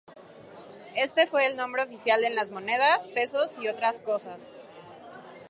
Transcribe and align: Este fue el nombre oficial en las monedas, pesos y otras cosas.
Este 0.95 1.27
fue 1.27 1.45
el 1.45 1.55
nombre 1.57 1.83
oficial 1.83 2.23
en 2.23 2.33
las 2.33 2.49
monedas, 2.49 3.07
pesos 3.09 3.59
y 3.61 3.67
otras 3.67 3.99
cosas. 3.99 4.51